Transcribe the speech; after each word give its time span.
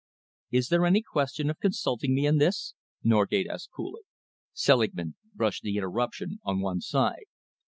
"Is 0.49 0.69
there 0.69 0.87
any 0.87 1.03
question 1.03 1.51
of 1.51 1.59
consulting 1.59 2.15
me 2.15 2.25
in 2.25 2.39
this?" 2.39 2.73
Norgate 3.03 3.45
asked 3.45 3.69
coolly. 3.69 4.01
Selingman 4.51 5.13
brushed 5.35 5.61
the 5.61 5.77
interruption 5.77 6.39
on 6.43 6.59
one 6.59 6.81
side. 6.81 7.25